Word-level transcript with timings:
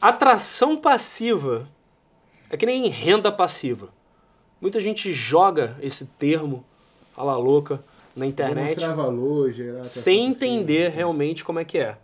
Atração 0.00 0.76
passiva 0.76 1.68
é 2.50 2.56
que 2.56 2.66
nem 2.66 2.88
renda 2.88 3.32
passiva. 3.32 3.88
Muita 4.60 4.80
gente 4.80 5.12
joga 5.12 5.76
esse 5.80 6.06
termo, 6.06 6.64
a 7.16 7.22
la 7.22 7.36
louca, 7.36 7.82
na 8.14 8.26
internet, 8.26 8.80
valor, 8.94 9.52
gerar 9.52 9.84
sem 9.84 10.26
entender 10.26 10.88
realmente 10.90 11.44
como 11.44 11.58
é 11.58 11.64
que 11.64 11.78
é. 11.78 11.98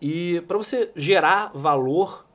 E 0.00 0.42
para 0.48 0.56
você 0.56 0.90
gerar 0.94 1.50
valor 1.54 2.26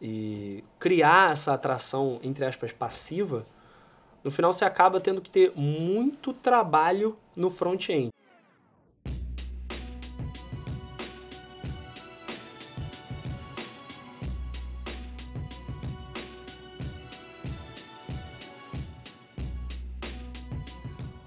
e 0.00 0.62
criar 0.78 1.32
essa 1.32 1.54
atração, 1.54 2.18
entre 2.22 2.44
aspas, 2.44 2.72
passiva, 2.72 3.46
no 4.22 4.30
final 4.30 4.52
você 4.52 4.64
acaba 4.64 5.00
tendo 5.00 5.20
que 5.22 5.30
ter 5.30 5.52
muito 5.54 6.32
trabalho 6.32 7.16
no 7.34 7.48
front-end. 7.48 8.10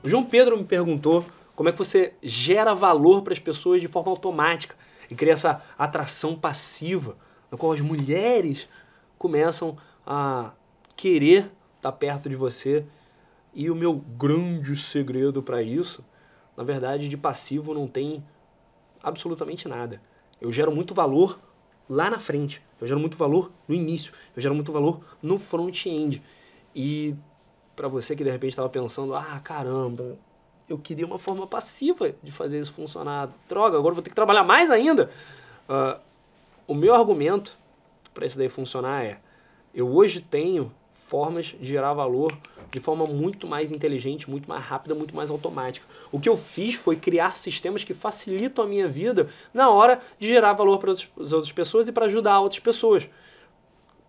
O 0.02 0.08
João 0.08 0.24
Pedro 0.24 0.58
me 0.58 0.64
perguntou 0.64 1.26
como 1.56 1.68
é 1.68 1.72
que 1.74 1.78
você 1.78 2.14
gera 2.24 2.74
valor 2.74 3.22
para 3.22 3.34
as 3.34 3.40
pessoas 3.40 3.82
de 3.82 3.88
forma 3.88 4.10
automática 4.10 4.76
e 5.10 5.16
cria 5.16 5.34
essa 5.34 5.62
atração 5.78 6.36
passiva, 6.36 7.18
na 7.52 7.58
qual 7.58 7.74
as 7.74 7.82
mulheres 7.82 8.70
começam 9.18 9.78
a 10.08 10.54
querer 10.96 11.52
estar 11.76 11.92
perto 11.92 12.30
de 12.30 12.36
você. 12.38 12.86
E 13.54 13.70
o 13.70 13.76
meu 13.76 13.96
grande 13.96 14.74
segredo 14.78 15.44
para 15.44 15.62
isso, 15.62 16.06
na 16.56 16.64
verdade, 16.64 17.10
de 17.10 17.18
passivo 17.18 17.74
não 17.74 17.86
tem 17.86 18.24
absolutamente 19.04 19.68
nada. 19.68 20.02
Eu 20.40 20.50
gero 20.50 20.72
muito 20.72 20.94
valor 20.94 21.38
lá 21.90 22.10
na 22.10 22.20
frente, 22.20 22.62
eu 22.80 22.88
gero 22.88 23.02
muito 23.02 23.18
valor 23.18 23.52
no 23.68 23.76
início, 23.76 24.14
eu 24.34 24.42
gero 24.42 24.56
muito 24.56 24.72
valor 24.72 25.02
no 25.22 25.38
front-end. 25.38 26.22
E 26.74 27.16
para 27.80 27.88
você 27.88 28.14
que 28.14 28.26
de 28.26 28.30
repente 28.30 28.50
estava 28.50 28.68
pensando, 28.68 29.16
ah, 29.16 29.40
caramba, 29.42 30.18
eu 30.68 30.78
queria 30.78 31.06
uma 31.06 31.18
forma 31.18 31.48
passiva 31.48 32.14
de 32.22 32.30
fazer 32.30 32.60
isso 32.60 32.74
funcionar. 32.74 33.30
Droga, 33.48 33.78
agora 33.78 33.96
vou 33.96 34.04
ter 34.04 34.10
que 34.10 34.16
trabalhar 34.18 34.44
mais 34.44 34.70
ainda. 34.70 35.10
Uh, 35.70 35.98
o 36.68 36.74
meu 36.74 36.94
argumento 36.94 37.58
para 38.14 38.26
isso 38.26 38.38
daí 38.38 38.50
funcionar 38.50 39.06
é: 39.06 39.20
eu 39.74 39.88
hoje 39.88 40.20
tenho 40.20 40.70
formas 40.92 41.56
de 41.58 41.66
gerar 41.66 41.94
valor 41.94 42.38
de 42.70 42.82
forma 42.82 43.06
muito 43.06 43.48
mais 43.48 43.72
inteligente, 43.72 44.30
muito 44.30 44.50
mais 44.50 44.62
rápida, 44.62 44.94
muito 44.94 45.16
mais 45.16 45.32
automática. 45.32 45.88
O 46.12 46.20
que 46.20 46.28
eu 46.28 46.36
fiz 46.36 46.76
foi 46.76 46.98
criar 46.98 47.38
sistemas 47.38 47.86
que 47.86 47.94
facilitam 47.94 48.66
a 48.66 48.68
minha 48.68 48.90
vida 48.90 49.30
na 49.54 49.70
hora 49.70 50.02
de 50.20 50.28
gerar 50.28 50.52
valor 50.52 50.80
para 50.80 50.92
as 50.92 51.08
outras 51.32 51.54
pessoas 51.54 51.88
e 51.88 51.94
para 51.94 52.08
ajudar 52.08 52.42
outras 52.42 52.60
pessoas. 52.60 53.08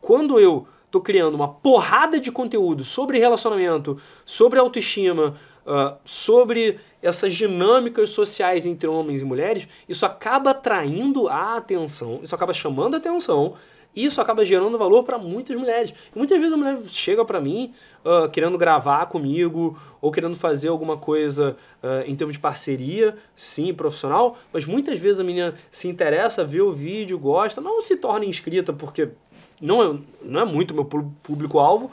Quando 0.01 0.41
eu 0.41 0.67
tô 0.91 1.01
criando 1.01 1.35
uma 1.35 1.49
porrada 1.49 2.19
de 2.19 2.33
conteúdo 2.33 2.83
sobre 2.85 3.19
relacionamento, 3.19 3.97
sobre 4.25 4.59
autoestima, 4.59 5.37
uh, 5.67 5.97
sobre 6.05 6.79
essas 7.03 7.35
dinâmicas 7.35 8.11
sociais 8.11 8.67
entre 8.67 8.89
homens 8.89 9.21
e 9.21 9.25
mulheres, 9.25 9.69
isso 9.89 10.05
acaba 10.05 10.51
atraindo 10.51 11.29
a 11.29 11.57
atenção, 11.57 12.21
isso 12.23 12.35
acaba 12.35 12.53
chamando 12.53 12.95
a 12.95 12.99
atenção, 12.99 13.55
e 13.95 14.05
isso 14.05 14.21
acaba 14.21 14.45
gerando 14.45 14.79
valor 14.79 15.03
para 15.03 15.19
muitas 15.19 15.57
mulheres. 15.57 15.93
E 16.15 16.19
muitas 16.19 16.39
vezes 16.39 16.53
a 16.53 16.57
mulher 16.57 16.79
chega 16.87 17.25
para 17.25 17.41
mim 17.41 17.73
uh, 18.05 18.29
querendo 18.29 18.57
gravar 18.57 19.07
comigo 19.07 19.77
ou 20.01 20.13
querendo 20.13 20.37
fazer 20.37 20.69
alguma 20.69 20.97
coisa 20.97 21.57
uh, 21.83 22.09
em 22.09 22.15
termos 22.15 22.35
de 22.35 22.41
parceria, 22.41 23.17
sim, 23.35 23.75
profissional, 23.75 24.39
mas 24.53 24.65
muitas 24.65 24.99
vezes 24.99 25.19
a 25.19 25.25
menina 25.25 25.55
se 25.73 25.89
interessa, 25.89 26.45
vê 26.45 26.61
o 26.61 26.71
vídeo, 26.71 27.19
gosta, 27.19 27.61
não 27.61 27.83
se 27.83 27.97
torna 27.97 28.25
inscrita 28.25 28.73
porque 28.73 29.11
não 29.61 29.83
é, 29.83 29.99
não 30.23 30.41
é 30.41 30.45
muito 30.45 30.75
meu 30.75 30.85
público-alvo, 30.85 31.91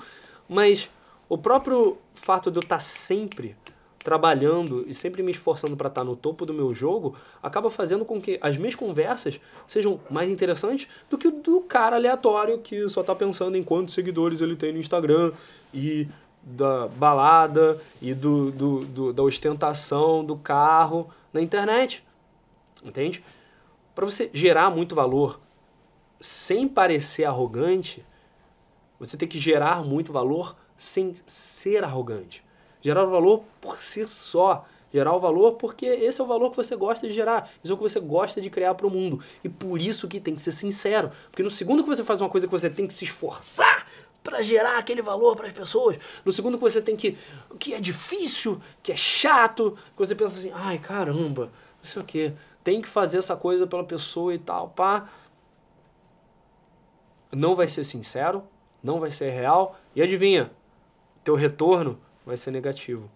mas 0.47 0.89
o 1.27 1.37
próprio 1.37 1.97
fato 2.13 2.49
de 2.49 2.57
eu 2.57 2.63
estar 2.63 2.79
sempre 2.79 3.55
trabalhando 4.07 4.85
e 4.87 4.93
sempre 4.93 5.21
me 5.21 5.33
esforçando 5.33 5.75
para 5.75 5.89
estar 5.89 6.01
no 6.01 6.15
topo 6.15 6.45
do 6.45 6.53
meu 6.53 6.73
jogo, 6.73 7.13
acaba 7.43 7.69
fazendo 7.69 8.05
com 8.05 8.21
que 8.21 8.39
as 8.41 8.55
minhas 8.55 8.73
conversas 8.73 9.37
sejam 9.67 9.99
mais 10.09 10.29
interessantes 10.29 10.87
do 11.09 11.17
que 11.17 11.27
o 11.27 11.31
do 11.31 11.59
cara 11.59 11.97
aleatório 11.97 12.59
que 12.59 12.87
só 12.87 13.01
está 13.01 13.13
pensando 13.13 13.57
em 13.57 13.63
quantos 13.63 13.93
seguidores 13.93 14.39
ele 14.39 14.55
tem 14.55 14.71
no 14.71 14.79
Instagram 14.79 15.33
e 15.73 16.07
da 16.41 16.87
balada 16.87 17.81
e 18.01 18.13
do, 18.13 18.49
do, 18.51 18.85
do 18.85 19.11
da 19.11 19.23
ostentação 19.23 20.23
do 20.23 20.37
carro 20.37 21.09
na 21.33 21.41
internet. 21.41 22.01
Entende? 22.81 23.21
Para 23.93 24.05
você 24.05 24.29
gerar 24.33 24.69
muito 24.69 24.95
valor 24.95 25.37
sem 26.19 26.67
parecer 26.67 27.25
arrogante, 27.25 28.05
você 28.99 29.15
tem 29.15 29.27
que 29.27 29.39
gerar 29.39 29.83
muito 29.83 30.11
valor 30.11 30.55
sem 30.75 31.15
ser 31.25 31.83
arrogante. 31.83 32.43
Gerar 32.81 33.05
o 33.05 33.09
valor 33.09 33.43
por 33.61 33.77
si 33.77 34.05
só. 34.07 34.65
Gerar 34.91 35.13
o 35.13 35.19
valor 35.19 35.53
porque 35.53 35.85
esse 35.85 36.21
é 36.21 36.23
o 36.23 36.27
valor 36.27 36.49
que 36.49 36.55
você 36.55 36.75
gosta 36.75 37.07
de 37.07 37.13
gerar. 37.13 37.51
Isso 37.63 37.73
é 37.73 37.75
o 37.75 37.77
que 37.77 37.83
você 37.83 37.99
gosta 37.99 38.39
de 38.39 38.49
criar 38.49 38.73
para 38.75 38.87
o 38.87 38.89
mundo. 38.89 39.21
E 39.43 39.49
por 39.49 39.81
isso 39.81 40.07
que 40.07 40.19
tem 40.19 40.33
que 40.33 40.41
ser 40.41 40.51
sincero. 40.51 41.11
Porque 41.29 41.43
no 41.43 41.51
segundo 41.51 41.83
que 41.83 41.89
você 41.89 42.03
faz 42.03 42.21
uma 42.21 42.29
coisa 42.29 42.47
que 42.47 42.51
você 42.51 42.69
tem 42.69 42.87
que 42.87 42.93
se 42.93 43.05
esforçar 43.05 43.85
para 44.23 44.41
gerar 44.41 44.77
aquele 44.77 45.01
valor 45.01 45.35
para 45.35 45.47
as 45.47 45.53
pessoas, 45.53 45.97
no 46.25 46.33
segundo 46.33 46.57
que 46.57 46.63
você 46.63 46.81
tem 46.81 46.95
que. 46.95 47.17
que 47.59 47.73
é 47.73 47.79
difícil, 47.79 48.61
que 48.81 48.91
é 48.91 48.95
chato, 48.95 49.77
que 49.95 49.97
você 49.97 50.15
pensa 50.15 50.37
assim, 50.37 50.51
ai 50.53 50.77
caramba, 50.79 51.45
não 51.45 51.83
sei 51.83 52.01
o 52.01 52.05
que, 52.05 52.33
tem 52.63 52.81
que 52.81 52.89
fazer 52.89 53.19
essa 53.19 53.37
coisa 53.37 53.65
pela 53.65 53.85
pessoa 53.85 54.33
e 54.33 54.37
tal, 54.37 54.69
pá 54.69 55.09
não 57.37 57.55
vai 57.55 57.67
ser 57.67 57.83
sincero, 57.83 58.43
não 58.83 58.99
vai 58.99 59.11
ser 59.11 59.29
real 59.29 59.77
e 59.95 60.01
adivinha, 60.01 60.51
teu 61.23 61.35
retorno 61.35 61.99
vai 62.25 62.35
ser 62.35 62.51
negativo. 62.51 63.09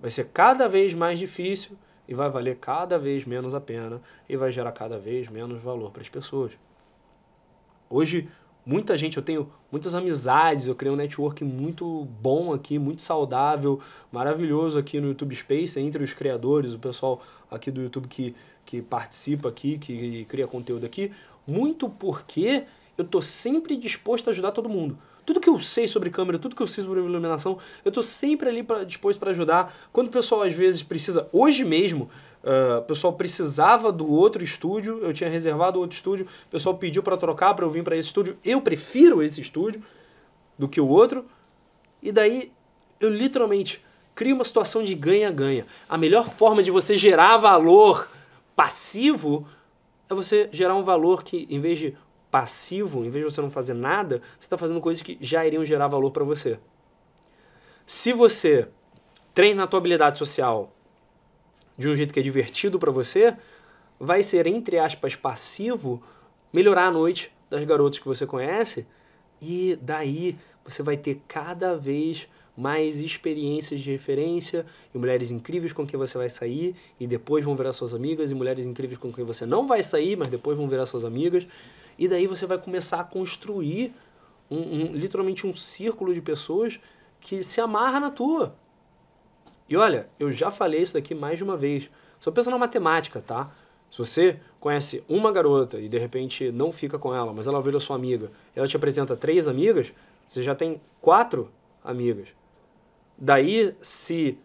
Vai 0.00 0.10
ser 0.10 0.28
cada 0.28 0.68
vez 0.68 0.94
mais 0.94 1.18
difícil 1.18 1.76
e 2.06 2.14
vai 2.14 2.30
valer 2.30 2.56
cada 2.56 2.98
vez 2.98 3.24
menos 3.24 3.54
a 3.54 3.60
pena 3.60 4.00
e 4.28 4.36
vai 4.36 4.52
gerar 4.52 4.72
cada 4.72 4.98
vez 4.98 5.28
menos 5.28 5.60
valor 5.60 5.90
para 5.90 6.00
as 6.00 6.08
pessoas. 6.08 6.52
Hoje, 7.90 8.28
muita 8.64 8.96
gente, 8.96 9.16
eu 9.16 9.22
tenho 9.22 9.50
muitas 9.72 9.94
amizades, 9.94 10.68
eu 10.68 10.74
criei 10.74 10.92
um 10.92 10.96
network 10.96 11.42
muito 11.42 12.04
bom 12.20 12.52
aqui, 12.52 12.78
muito 12.78 13.02
saudável, 13.02 13.80
maravilhoso 14.12 14.78
aqui 14.78 15.00
no 15.00 15.08
YouTube 15.08 15.34
Space, 15.34 15.80
entre 15.80 16.04
os 16.04 16.12
criadores, 16.12 16.72
o 16.72 16.78
pessoal 16.78 17.20
aqui 17.50 17.70
do 17.70 17.82
YouTube 17.82 18.06
que, 18.06 18.36
que 18.64 18.80
participa 18.80 19.48
aqui, 19.48 19.76
que 19.76 20.24
cria 20.26 20.46
conteúdo 20.46 20.86
aqui, 20.86 21.12
muito 21.46 21.88
porque 21.88 22.64
eu 22.98 23.04
tô 23.04 23.22
sempre 23.22 23.76
disposto 23.76 24.26
a 24.28 24.32
ajudar 24.32 24.50
todo 24.50 24.68
mundo. 24.68 24.98
Tudo 25.24 25.40
que 25.40 25.48
eu 25.48 25.58
sei 25.60 25.86
sobre 25.86 26.10
câmera, 26.10 26.38
tudo 26.38 26.56
que 26.56 26.62
eu 26.62 26.66
sei 26.66 26.82
sobre 26.82 27.00
iluminação, 27.00 27.58
eu 27.84 27.92
tô 27.92 28.02
sempre 28.02 28.48
ali 28.48 28.62
pra, 28.64 28.82
disposto 28.82 29.20
para 29.20 29.30
ajudar. 29.30 29.72
Quando 29.92 30.08
o 30.08 30.10
pessoal 30.10 30.42
às 30.42 30.52
vezes 30.52 30.82
precisa, 30.82 31.28
hoje 31.32 31.64
mesmo, 31.64 32.10
uh, 32.42 32.78
o 32.78 32.82
pessoal 32.82 33.12
precisava 33.12 33.92
do 33.92 34.10
outro 34.10 34.42
estúdio, 34.42 34.98
eu 35.00 35.12
tinha 35.12 35.30
reservado 35.30 35.78
outro 35.78 35.94
estúdio, 35.94 36.26
o 36.48 36.50
pessoal 36.50 36.76
pediu 36.76 37.02
para 37.02 37.16
trocar 37.16 37.54
para 37.54 37.64
eu 37.64 37.70
vir 37.70 37.84
para 37.84 37.96
esse 37.96 38.08
estúdio. 38.08 38.36
Eu 38.44 38.60
prefiro 38.60 39.22
esse 39.22 39.40
estúdio 39.40 39.82
do 40.58 40.68
que 40.68 40.80
o 40.80 40.88
outro. 40.88 41.24
E 42.02 42.10
daí 42.10 42.50
eu 42.98 43.08
literalmente 43.08 43.84
crio 44.14 44.34
uma 44.34 44.44
situação 44.44 44.82
de 44.82 44.94
ganha-ganha. 44.94 45.66
A 45.88 45.96
melhor 45.96 46.28
forma 46.28 46.62
de 46.62 46.70
você 46.72 46.96
gerar 46.96 47.36
valor 47.36 48.10
passivo 48.56 49.46
é 50.10 50.14
você 50.14 50.48
gerar 50.50 50.74
um 50.74 50.82
valor 50.82 51.22
que, 51.22 51.46
em 51.48 51.60
vez 51.60 51.78
de 51.78 51.96
passivo, 52.30 53.04
em 53.04 53.10
vez 53.10 53.24
de 53.24 53.32
você 53.32 53.40
não 53.40 53.50
fazer 53.50 53.74
nada, 53.74 54.22
você 54.38 54.46
está 54.46 54.58
fazendo 54.58 54.80
coisas 54.80 55.02
que 55.02 55.18
já 55.20 55.46
iriam 55.46 55.64
gerar 55.64 55.88
valor 55.88 56.10
para 56.10 56.24
você. 56.24 56.58
Se 57.86 58.12
você 58.12 58.68
treina 59.34 59.64
a 59.64 59.66
tua 59.66 59.78
habilidade 59.78 60.18
social 60.18 60.72
de 61.76 61.88
um 61.88 61.96
jeito 61.96 62.12
que 62.12 62.20
é 62.20 62.22
divertido 62.22 62.78
para 62.78 62.90
você, 62.90 63.36
vai 63.98 64.22
ser, 64.22 64.46
entre 64.46 64.78
aspas, 64.78 65.14
passivo 65.16 66.02
melhorar 66.52 66.86
a 66.86 66.90
noite 66.90 67.32
das 67.48 67.64
garotas 67.64 67.98
que 67.98 68.06
você 68.06 68.26
conhece 68.26 68.86
e 69.40 69.78
daí 69.80 70.36
você 70.64 70.82
vai 70.82 70.96
ter 70.96 71.22
cada 71.26 71.76
vez 71.76 72.28
mais 72.56 73.00
experiências 73.00 73.80
de 73.80 73.92
referência 73.92 74.66
e 74.92 74.98
mulheres 74.98 75.30
incríveis 75.30 75.72
com 75.72 75.86
quem 75.86 75.96
você 75.96 76.18
vai 76.18 76.28
sair 76.28 76.74
e 76.98 77.06
depois 77.06 77.44
vão 77.44 77.54
virar 77.54 77.72
suas 77.72 77.94
amigas 77.94 78.32
e 78.32 78.34
mulheres 78.34 78.66
incríveis 78.66 78.98
com 78.98 79.12
quem 79.12 79.24
você 79.24 79.46
não 79.46 79.66
vai 79.66 79.80
sair, 79.82 80.16
mas 80.16 80.28
depois 80.28 80.58
vão 80.58 80.68
virar 80.68 80.84
suas 80.84 81.04
amigas. 81.04 81.46
E 81.98 82.06
daí 82.06 82.26
você 82.26 82.46
vai 82.46 82.58
começar 82.58 83.00
a 83.00 83.04
construir 83.04 83.92
um, 84.50 84.58
um, 84.58 84.92
literalmente 84.92 85.46
um 85.46 85.54
círculo 85.54 86.14
de 86.14 86.22
pessoas 86.22 86.78
que 87.20 87.42
se 87.42 87.60
amarra 87.60 87.98
na 87.98 88.10
tua. 88.10 88.54
E 89.68 89.76
olha, 89.76 90.08
eu 90.18 90.32
já 90.32 90.50
falei 90.50 90.80
isso 90.80 90.94
daqui 90.94 91.14
mais 91.14 91.38
de 91.38 91.44
uma 91.44 91.56
vez. 91.56 91.90
Só 92.20 92.30
pensa 92.30 92.50
na 92.50 92.58
matemática, 92.58 93.20
tá? 93.20 93.50
Se 93.90 93.98
você 93.98 94.38
conhece 94.60 95.02
uma 95.08 95.32
garota 95.32 95.78
e 95.78 95.88
de 95.88 95.98
repente 95.98 96.52
não 96.52 96.70
fica 96.70 96.98
com 96.98 97.14
ela, 97.14 97.32
mas 97.32 97.46
ela 97.46 97.60
vira 97.60 97.80
sua 97.80 97.96
amiga, 97.96 98.30
ela 98.54 98.66
te 98.66 98.76
apresenta 98.76 99.16
três 99.16 99.48
amigas, 99.48 99.92
você 100.26 100.42
já 100.42 100.54
tem 100.54 100.80
quatro 101.00 101.50
amigas. 101.82 102.28
Daí, 103.16 103.74
se 103.82 104.38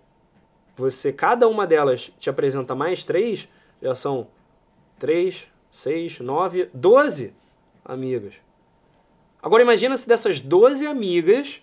você, 0.76 1.14
cada 1.14 1.48
uma 1.48 1.68
delas 1.68 2.12
te 2.20 2.30
apresenta 2.30 2.74
mais 2.74 3.06
três, 3.06 3.48
já 3.82 3.94
são 3.94 4.28
três, 4.98 5.48
seis, 5.70 6.20
nove, 6.20 6.70
doze 6.74 7.34
amigas. 7.84 8.36
Agora 9.42 9.62
imagina 9.62 9.98
se 9.98 10.08
dessas 10.08 10.40
12 10.40 10.88
amigas, 10.88 11.62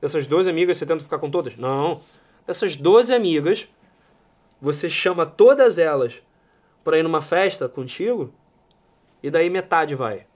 dessas 0.00 0.26
12 0.26 0.48
amigas 0.48 0.78
você 0.78 0.86
tenta 0.86 1.04
ficar 1.04 1.18
com 1.18 1.30
todas? 1.30 1.56
Não. 1.56 2.00
Dessas 2.46 2.74
12 2.74 3.14
amigas, 3.14 3.68
você 4.60 4.88
chama 4.88 5.26
todas 5.26 5.78
elas 5.78 6.22
para 6.82 6.98
ir 6.98 7.02
numa 7.02 7.20
festa 7.20 7.68
contigo 7.68 8.32
e 9.22 9.30
daí 9.30 9.50
metade 9.50 9.94
vai. 9.94 10.26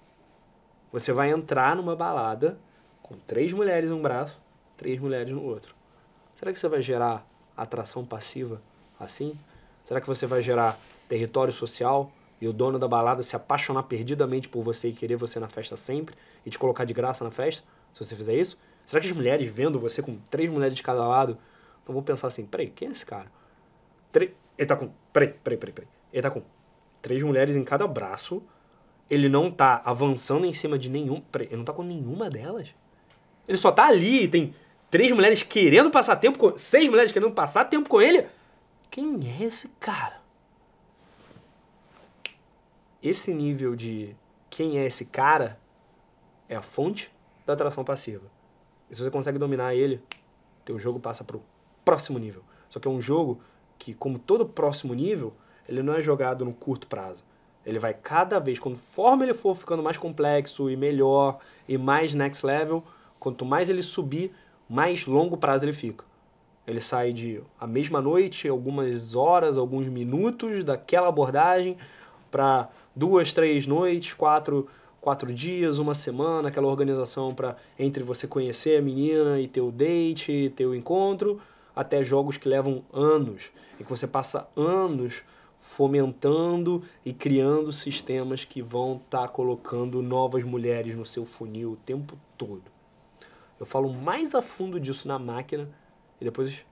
Você 0.93 1.13
vai 1.13 1.31
entrar 1.31 1.75
numa 1.75 1.97
balada 1.97 2.59
com 3.03 3.17
três 3.27 3.53
mulheres 3.53 3.91
num 3.91 4.01
braço, 4.01 4.41
três 4.77 5.01
mulheres 5.01 5.33
no 5.33 5.43
outro. 5.43 5.75
Será 6.35 6.53
que 6.53 6.59
você 6.59 6.69
vai 6.69 6.83
gerar 6.83 7.27
atração 7.57 8.05
passiva 8.05 8.61
assim? 8.99 9.39
Será 9.83 10.01
que 10.01 10.07
você 10.07 10.27
vai 10.27 10.43
gerar 10.43 10.79
território 11.09 11.53
social 11.53 12.13
e 12.41 12.49
o 12.49 12.53
dono 12.53 12.79
da 12.79 12.89
balada 12.89 13.23
se 13.23 13.35
apaixonar 13.37 13.85
perdidamente 13.85 14.49
por 14.49 14.63
você 14.63 14.89
e 14.89 14.93
querer 14.93 15.17
você 15.17 15.39
na 15.39 15.49
festa 15.49 15.77
sempre 15.77 16.17
e 16.45 16.51
te 16.51 16.59
colocar 16.59 16.85
de 16.85 16.93
graça 16.93 17.25
na 17.25 17.31
festa, 17.31 17.67
se 17.93 18.05
você 18.05 18.17
fizer 18.17 18.35
isso? 18.35 18.59
Será 18.85 19.01
que 19.01 19.07
as 19.07 19.13
mulheres 19.13 19.47
vendo 19.51 19.79
você 19.79 20.03
com 20.03 20.17
três 20.31 20.51
mulheres 20.51 20.75
de 20.75 20.83
cada 20.83 21.07
lado, 21.07 21.39
então 21.83 21.95
vão 21.95 22.03
pensar 22.03 22.27
assim, 22.27 22.45
peraí, 22.45 22.69
quem 22.69 22.89
é 22.89 22.91
esse 22.91 23.07
cara? 23.07 23.31
Tre 24.13 24.35
ele 24.57 24.67
tá 24.67 24.77
com, 24.77 24.91
peraí, 25.13 25.29
peraí, 25.29 25.59
peraí, 25.59 25.73
peraí. 25.73 25.89
Ele 26.13 26.23
tá 26.23 26.31
com 26.31 26.43
três 27.03 27.23
mulheres 27.23 27.57
em 27.57 27.65
cada 27.65 27.87
braço, 27.87 28.43
ele 29.11 29.29
não 29.29 29.51
tá 29.51 29.83
avançando 29.85 30.47
em 30.47 30.53
cima 30.53 30.79
de 30.79 30.89
nenhum, 30.89 31.21
peraí, 31.21 31.49
ele 31.49 31.57
não 31.57 31.65
tá 31.65 31.73
com 31.73 31.83
nenhuma 31.83 32.31
delas? 32.31 32.69
Ele 33.47 33.59
só 33.59 33.73
tá 33.73 33.87
ali 33.87 34.25
e 34.25 34.29
tem 34.29 34.55
três 34.91 35.13
mulheres 35.13 35.43
querendo 35.43 35.91
passar 35.91 36.17
tempo 36.17 36.39
com, 36.39 36.57
seis 36.57 36.89
mulheres 36.89 37.11
querendo 37.11 37.33
passar 37.33 37.65
tempo 37.65 37.89
com 37.89 38.01
ele? 38.01 38.27
Quem 38.91 39.21
é 39.29 39.45
esse 39.45 39.69
cara? 39.81 40.24
Esse 43.05 43.35
nível 43.35 43.77
de 43.77 44.17
quem 44.49 44.79
é 44.79 44.87
esse 44.87 45.05
cara 45.05 45.61
é 46.49 46.57
a 46.57 46.63
fonte 46.63 47.13
da 47.45 47.53
atração 47.53 47.85
passiva. 47.85 48.25
E 48.89 48.95
se 48.95 49.03
você 49.03 49.11
consegue 49.11 49.39
dominar 49.39 49.75
ele, 49.75 50.01
teu 50.65 50.79
jogo 50.79 50.99
passa 50.99 51.23
pro 51.23 51.43
próximo 51.85 52.19
nível. 52.19 52.43
Só 52.71 52.81
que 52.81 52.89
é 52.89 52.91
um 52.91 53.03
jogo 53.03 53.43
que, 53.79 53.93
como 53.93 54.19
todo 54.19 54.47
próximo 54.47 54.95
nível, 54.95 55.35
ele 55.69 55.83
não 55.83 55.93
é 55.93 56.01
jogado 56.01 56.47
no 56.47 56.55
curto 56.55 56.87
prazo. 56.87 57.23
Ele 57.67 57.79
vai 57.79 57.93
cada 57.93 58.39
vez, 58.39 58.59
conforme 58.59 59.27
ele 59.27 59.35
for 59.35 59.55
ficando 59.55 59.83
mais 59.83 59.99
complexo 59.99 60.71
e 60.71 60.77
melhor 60.77 61.41
e 61.69 61.77
mais 61.77 62.15
next 62.15 62.45
level, 62.45 62.83
quanto 63.19 63.45
mais 63.45 63.69
ele 63.69 63.83
subir, 63.83 64.33
mais 64.67 65.07
longo 65.07 65.37
prazo 65.37 65.67
ele 65.67 65.75
fica. 65.75 66.07
Ele 66.67 66.81
sai 66.81 67.13
de 67.13 67.43
a 67.61 67.67
mesma 67.67 68.01
noite, 68.01 68.49
algumas 68.49 69.15
horas, 69.15 69.59
alguns 69.59 69.89
minutos 69.89 70.65
daquela 70.65 71.09
abordagem 71.09 71.77
para 72.31 72.71
duas, 72.95 73.33
três 73.33 73.67
noites, 73.67 74.15
quatro, 74.15 74.69
quatro 75.01 75.33
dias, 75.33 75.79
uma 75.79 75.95
semana, 75.95 76.49
aquela 76.49 76.69
organização 76.69 77.35
para 77.35 77.57
entre 77.79 78.03
você 78.03 78.27
conhecer 78.27 78.79
a 78.79 78.83
menina 78.83 79.41
e 79.41 79.49
ter 79.49 79.61
o 79.61 79.71
date, 79.71 80.53
ter 80.57 80.67
o 80.67 80.75
encontro, 80.75 81.41
até 81.75 82.03
jogos 82.03 82.37
que 82.37 82.49
levam 82.49 82.85
anos 82.93 83.51
e 83.79 83.85
que 83.85 83.91
você 83.91 84.07
passa 84.07 84.49
anos 84.57 85.25
fomentando 85.59 86.83
e 87.05 87.13
criando 87.13 87.73
sistemas 87.73 88.45
que 88.45 88.61
vão 88.63 88.97
estar 88.97 89.23
tá 89.23 89.29
colocando 89.29 90.03
novas 90.03 90.45
mulheres 90.45 90.95
no 90.95 91.07
seu 91.07 91.25
funil 91.25 91.73
o 91.73 91.77
tempo 91.77 92.19
todo. 92.37 92.63
Eu 93.59 93.67
falo 93.67 93.93
mais 93.93 94.35
a 94.35 94.43
fundo 94.43 94.79
disso 94.79 95.09
na 95.09 95.19
máquina 95.19 95.69
e 96.21 96.25
depois 96.25 96.65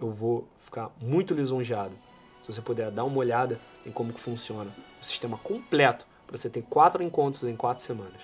eu 0.00 0.10
vou 0.10 0.46
ficar 0.56 0.90
muito 1.00 1.34
lisonjeado 1.34 1.94
se 2.42 2.52
você 2.52 2.60
puder 2.60 2.90
dar 2.90 3.04
uma 3.04 3.18
olhada 3.18 3.58
em 3.84 3.90
como 3.90 4.12
que 4.12 4.20
funciona 4.20 4.70
o 5.00 5.04
sistema 5.04 5.36
completo 5.38 6.06
para 6.26 6.36
você 6.36 6.48
ter 6.48 6.62
quatro 6.62 7.02
encontros 7.02 7.44
em 7.44 7.56
quatro 7.56 7.84
semanas. 7.84 8.20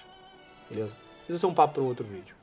Beleza? 0.71 0.97
Esse 1.29 1.45
é 1.45 1.49
um 1.49 1.55
papo 1.55 1.75
para 1.75 1.83
um 1.83 1.87
outro 1.87 2.07
vídeo. 2.07 2.38